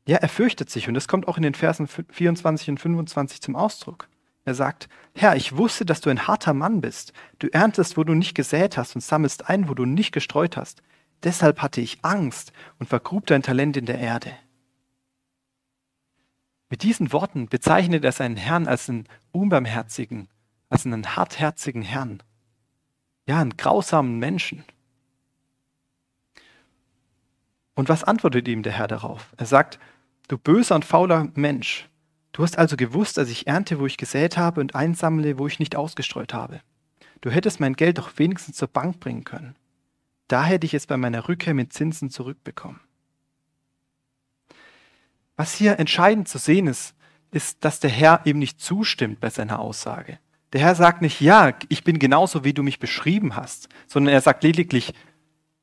[0.05, 3.55] ja, er fürchtet sich und das kommt auch in den Versen 24 und 25 zum
[3.55, 4.09] Ausdruck.
[4.45, 7.13] Er sagt, Herr, ich wusste, dass du ein harter Mann bist.
[7.39, 10.83] Du erntest, wo du nicht gesät hast und sammelst ein, wo du nicht gestreut hast.
[11.23, 14.33] Deshalb hatte ich Angst und vergrub dein Talent in der Erde.
[16.73, 20.27] Mit diesen Worten bezeichnet er seinen Herrn als einen unbarmherzigen,
[20.69, 22.23] als einen hartherzigen Herrn.
[23.27, 24.63] Ja, einen grausamen Menschen.
[27.75, 29.35] Und was antwortet ihm der Herr darauf?
[29.37, 29.77] Er sagt,
[30.29, 31.87] du böser und fauler Mensch,
[32.31, 35.59] Du hast also gewusst, dass ich ernte, wo ich gesät habe und einsammle, wo ich
[35.59, 36.59] nicht ausgestreut habe.
[37.21, 39.55] Du hättest mein Geld doch wenigstens zur Bank bringen können.
[40.27, 42.79] Da hätte ich es bei meiner Rückkehr mit Zinsen zurückbekommen.
[45.35, 46.95] Was hier entscheidend zu sehen ist,
[47.31, 50.19] ist, dass der Herr eben nicht zustimmt bei seiner Aussage.
[50.53, 54.21] Der Herr sagt nicht, ja, ich bin genauso, wie du mich beschrieben hast, sondern er
[54.21, 54.93] sagt lediglich,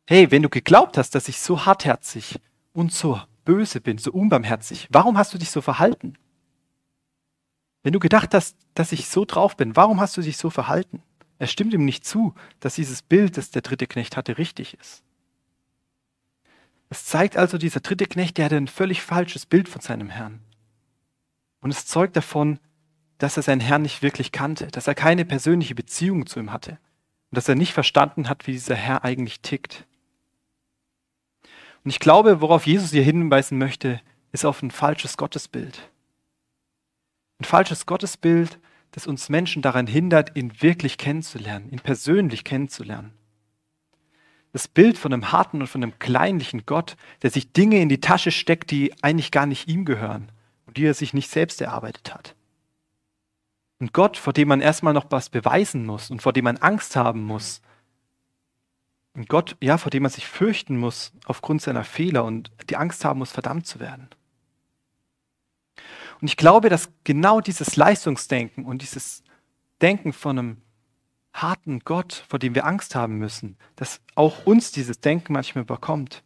[0.06, 2.40] hey, wenn du geglaubt hast, dass ich so hartherzig
[2.72, 6.14] und so böse bin, so unbarmherzig, warum hast du dich so verhalten?
[7.84, 11.02] Wenn du gedacht hast, dass ich so drauf bin, warum hast du dich so verhalten?
[11.38, 15.02] Er stimmt ihm nicht zu, dass dieses Bild, das der dritte Knecht hatte, richtig ist.
[16.90, 20.40] Es zeigt also, dieser dritte Knecht, der hatte ein völlig falsches Bild von seinem Herrn.
[21.60, 22.58] Und es zeugt davon,
[23.18, 26.72] dass er seinen Herrn nicht wirklich kannte, dass er keine persönliche Beziehung zu ihm hatte
[27.30, 29.86] und dass er nicht verstanden hat, wie dieser Herr eigentlich tickt.
[31.84, 34.00] Und ich glaube, worauf Jesus hier hinweisen möchte,
[34.32, 35.90] ist auf ein falsches Gottesbild.
[37.38, 38.58] Ein falsches Gottesbild,
[38.90, 43.12] das uns Menschen daran hindert, ihn wirklich kennenzulernen, ihn persönlich kennenzulernen.
[44.52, 48.00] Das Bild von einem harten und von einem kleinlichen Gott, der sich Dinge in die
[48.00, 50.32] Tasche steckt, die eigentlich gar nicht ihm gehören
[50.66, 52.34] und die er sich nicht selbst erarbeitet hat.
[53.80, 56.96] Ein Gott, vor dem man erstmal noch was beweisen muss und vor dem man Angst
[56.96, 57.62] haben muss.
[59.14, 63.04] Ein Gott, ja, vor dem man sich fürchten muss aufgrund seiner Fehler und die Angst
[63.04, 64.08] haben muss, verdammt zu werden.
[66.20, 69.22] Und ich glaube, dass genau dieses Leistungsdenken und dieses
[69.80, 70.62] Denken von einem
[71.32, 76.22] harten Gott, vor dem wir Angst haben müssen, dass auch uns dieses Denken manchmal überkommt.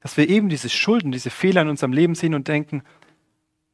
[0.00, 2.82] Dass wir eben diese Schulden, diese Fehler in unserem Leben sehen und denken,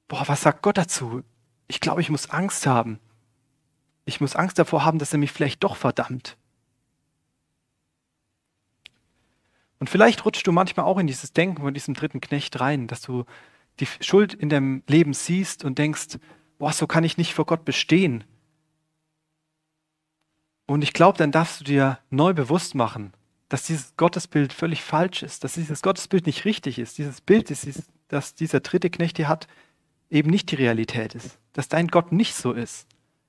[0.08, 1.22] boah, was sagt Gott dazu?
[1.66, 2.98] Ich glaube, ich muss Angst haben.
[4.04, 6.36] Ich muss Angst davor haben, dass er mich vielleicht doch verdammt.
[9.78, 13.00] Und vielleicht rutschst du manchmal auch in dieses Denken von diesem dritten Knecht rein, dass
[13.00, 13.24] du
[13.80, 16.18] die Schuld in deinem Leben siehst und denkst,
[16.58, 18.24] boah, so kann ich nicht vor Gott bestehen.
[20.70, 23.12] Und ich glaube, dann darfst du dir neu bewusst machen,
[23.48, 26.96] dass dieses Gottesbild völlig falsch ist, dass dieses Gottesbild nicht richtig ist.
[26.96, 27.50] Dieses Bild,
[28.06, 29.48] das dieser dritte Knecht hier hat,
[30.10, 31.40] eben nicht die Realität ist.
[31.54, 32.86] Dass dein Gott nicht so ist,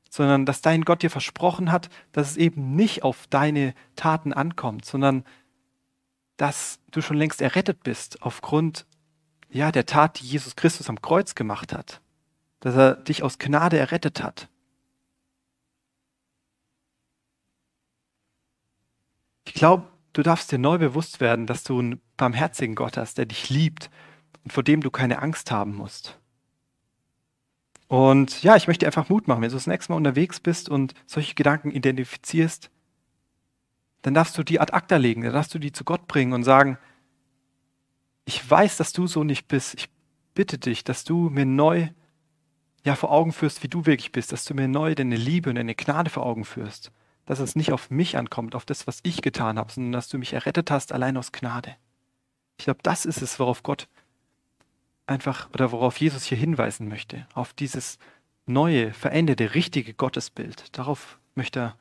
[0.08, 4.86] sondern dass dein Gott dir versprochen hat, dass es eben nicht auf deine Taten ankommt,
[4.86, 5.26] sondern
[6.38, 8.86] dass du schon längst errettet bist aufgrund
[9.50, 12.02] ja, der Tat, die Jesus Christus am Kreuz gemacht hat,
[12.60, 14.48] dass er dich aus Gnade errettet hat.
[19.52, 19.84] Ich glaube,
[20.14, 23.92] du darfst dir neu bewusst werden, dass du einen barmherzigen Gott hast, der dich liebt
[24.46, 26.18] und vor dem du keine Angst haben musst.
[27.90, 30.70] Und ja, ich möchte dir einfach Mut machen, wenn du das nächste Mal unterwegs bist
[30.70, 32.72] und solche Gedanken identifizierst,
[34.04, 36.46] dann darfst du die ad acta legen, dann darfst du die zu Gott bringen und
[36.46, 36.78] sagen,
[38.24, 39.74] ich weiß, dass du so nicht bist.
[39.74, 39.90] Ich
[40.34, 41.90] bitte dich, dass du mir neu
[42.86, 45.58] ja, vor Augen führst, wie du wirklich bist, dass du mir neu deine Liebe und
[45.58, 46.94] deine Gnade vor Augen führst.
[47.26, 50.18] Dass es nicht auf mich ankommt, auf das, was ich getan habe, sondern dass du
[50.18, 51.76] mich errettet hast, allein aus Gnade.
[52.58, 53.88] Ich glaube, das ist es, worauf Gott
[55.08, 57.28] einfach oder worauf Jesus hier hinweisen möchte.
[57.34, 57.98] Auf dieses
[58.46, 60.78] neue, veränderte, richtige Gottesbild.
[60.78, 61.76] Darauf möchte er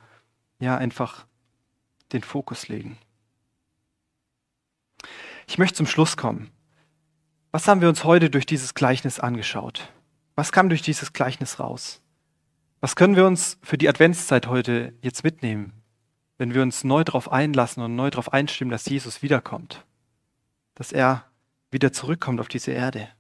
[0.59, 1.27] ja einfach
[2.13, 2.99] den Fokus legen.
[5.47, 6.51] Ich möchte zum Schluss kommen.
[7.51, 9.93] Was haben wir uns heute durch dieses Gleichnis angeschaut?
[10.37, 12.01] Was kam durch dieses Gleichnis raus?
[12.81, 15.73] Was können wir uns für die Adventszeit heute jetzt mitnehmen,
[16.39, 19.85] wenn wir uns neu darauf einlassen und neu darauf einstimmen, dass Jesus wiederkommt?
[20.81, 21.27] dass er
[21.71, 23.11] wieder zurückkommt auf diese Erde.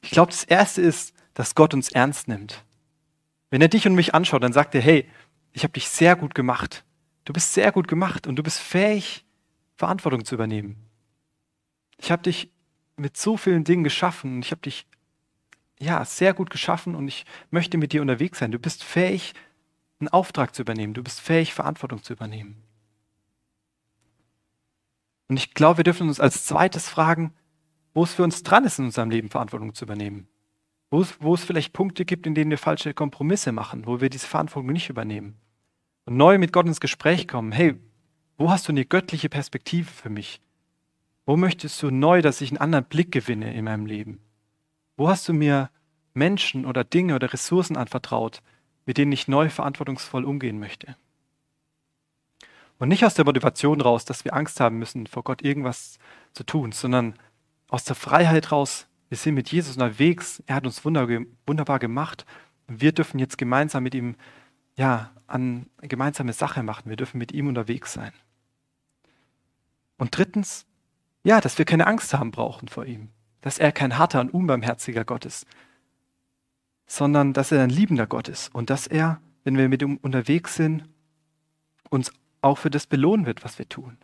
[0.00, 2.64] Ich glaube, das Erste ist, dass Gott uns ernst nimmt.
[3.50, 5.06] Wenn er dich und mich anschaut, dann sagt er, hey,
[5.52, 6.86] ich habe dich sehr gut gemacht.
[7.26, 9.26] Du bist sehr gut gemacht und du bist fähig,
[9.76, 10.76] Verantwortung zu übernehmen.
[11.98, 12.50] Ich habe dich
[12.96, 14.86] mit so vielen Dingen geschaffen und ich habe dich
[15.82, 18.52] ja sehr gut geschaffen und ich möchte mit dir unterwegs sein.
[18.52, 19.34] Du bist fähig,
[20.00, 20.94] einen Auftrag zu übernehmen.
[20.94, 22.62] Du bist fähig, Verantwortung zu übernehmen.
[25.28, 27.32] Und ich glaube, wir dürfen uns als zweites fragen,
[27.94, 30.28] wo es für uns dran ist, in unserem Leben Verantwortung zu übernehmen.
[30.90, 34.10] Wo es, wo es vielleicht Punkte gibt, in denen wir falsche Kompromisse machen, wo wir
[34.10, 35.36] diese Verantwortung nicht übernehmen.
[36.04, 37.52] Und neu mit Gott ins Gespräch kommen.
[37.52, 37.76] Hey,
[38.36, 40.40] wo hast du eine göttliche Perspektive für mich?
[41.24, 44.20] Wo möchtest du neu, dass ich einen anderen Blick gewinne in meinem Leben?
[44.96, 45.70] Wo hast du mir
[46.14, 48.42] Menschen oder Dinge oder Ressourcen anvertraut,
[48.86, 50.96] mit denen ich neu verantwortungsvoll umgehen möchte?
[52.78, 55.98] Und nicht aus der Motivation raus, dass wir Angst haben müssen, vor Gott irgendwas
[56.32, 57.14] zu tun, sondern
[57.68, 62.26] aus der Freiheit raus, wir sind mit Jesus unterwegs, er hat uns wunderbar gemacht
[62.66, 64.16] und wir dürfen jetzt gemeinsam mit ihm
[64.76, 66.88] ja, an gemeinsame Sache machen.
[66.88, 68.12] Wir dürfen mit ihm unterwegs sein.
[69.98, 70.66] Und drittens,
[71.24, 73.10] ja, dass wir keine Angst haben brauchen vor ihm.
[73.40, 75.46] Dass er kein harter und unbarmherziger Gott ist,
[76.92, 80.56] sondern dass er ein liebender Gott ist und dass er, wenn wir mit ihm unterwegs
[80.56, 80.84] sind,
[81.88, 82.12] uns
[82.42, 83.96] auch für das belohnen wird, was wir tun.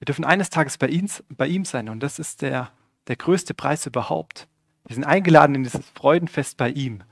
[0.00, 2.72] Wir dürfen eines Tages bei ihm, bei ihm sein und das ist der,
[3.06, 4.48] der größte Preis überhaupt.
[4.86, 7.02] Wir sind eingeladen in dieses Freudenfest bei ihm.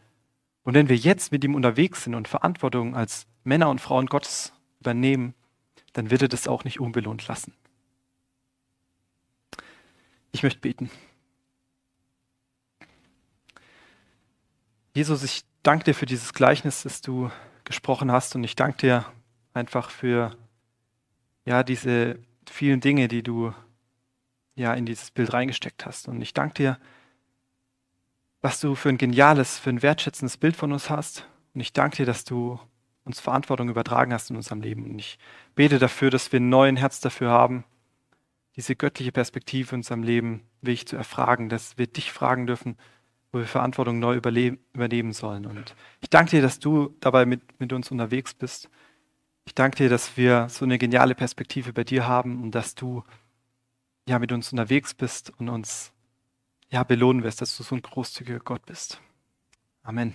[0.62, 4.52] Und wenn wir jetzt mit ihm unterwegs sind und Verantwortung als Männer und Frauen Gottes
[4.80, 5.32] übernehmen,
[5.94, 7.54] dann wird er das auch nicht unbelohnt lassen.
[10.32, 10.90] Ich möchte beten.
[14.98, 17.30] Jesus, ich danke dir für dieses Gleichnis, das du
[17.62, 19.06] gesprochen hast und ich danke dir
[19.54, 20.36] einfach für
[21.44, 22.18] ja, diese
[22.50, 23.54] vielen Dinge, die du
[24.56, 26.08] ja in dieses Bild reingesteckt hast.
[26.08, 26.78] Und ich danke dir,
[28.40, 31.28] was du für ein geniales, für ein wertschätzendes Bild von uns hast.
[31.54, 32.58] Und ich danke dir, dass du
[33.04, 34.84] uns Verantwortung übertragen hast in unserem Leben.
[34.84, 35.20] Und ich
[35.54, 37.62] bete dafür, dass wir ein neues Herz dafür haben,
[38.56, 42.76] diese göttliche Perspektive in unserem Leben wirklich zu erfragen, dass wir dich fragen dürfen,
[43.32, 45.46] wo wir Verantwortung neu übernehmen sollen.
[45.46, 48.70] Und ich danke dir, dass du dabei mit, mit uns unterwegs bist.
[49.46, 53.04] Ich danke dir, dass wir so eine geniale Perspektive bei dir haben und dass du
[54.08, 55.92] ja mit uns unterwegs bist und uns
[56.70, 59.00] ja belohnen wirst, dass du so ein großzügiger Gott bist.
[59.82, 60.14] Amen.